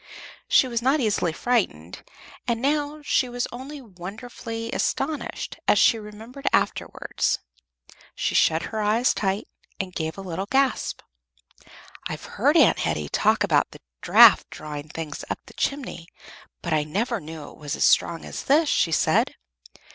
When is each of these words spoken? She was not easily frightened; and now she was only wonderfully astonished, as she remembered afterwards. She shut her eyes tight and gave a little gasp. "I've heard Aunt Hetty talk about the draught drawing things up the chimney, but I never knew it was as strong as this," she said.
She 0.47 0.67
was 0.67 0.81
not 0.81 0.99
easily 0.99 1.31
frightened; 1.31 2.03
and 2.47 2.59
now 2.59 3.03
she 3.03 3.29
was 3.29 3.47
only 3.51 3.79
wonderfully 3.83 4.71
astonished, 4.71 5.59
as 5.67 5.77
she 5.77 5.99
remembered 5.99 6.47
afterwards. 6.51 7.37
She 8.15 8.33
shut 8.33 8.63
her 8.73 8.81
eyes 8.81 9.13
tight 9.13 9.47
and 9.79 9.93
gave 9.93 10.17
a 10.17 10.21
little 10.21 10.47
gasp. 10.47 11.01
"I've 12.09 12.25
heard 12.25 12.57
Aunt 12.57 12.79
Hetty 12.79 13.09
talk 13.09 13.43
about 13.43 13.69
the 13.69 13.81
draught 14.01 14.47
drawing 14.49 14.89
things 14.89 15.23
up 15.29 15.37
the 15.45 15.53
chimney, 15.53 16.07
but 16.63 16.73
I 16.73 16.83
never 16.83 17.19
knew 17.21 17.51
it 17.51 17.57
was 17.57 17.75
as 17.75 17.83
strong 17.83 18.25
as 18.25 18.45
this," 18.45 18.69
she 18.69 18.91
said. 18.91 19.35